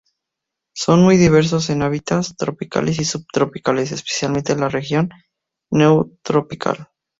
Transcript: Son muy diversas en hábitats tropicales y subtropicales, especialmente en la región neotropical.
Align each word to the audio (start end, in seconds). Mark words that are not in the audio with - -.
Son 0.73 1.03
muy 1.03 1.15
diversas 1.17 1.69
en 1.69 1.83
hábitats 1.83 2.35
tropicales 2.35 2.97
y 2.97 3.05
subtropicales, 3.05 3.91
especialmente 3.91 4.51
en 4.51 4.61
la 4.61 4.67
región 4.69 5.11
neotropical. 5.69 6.89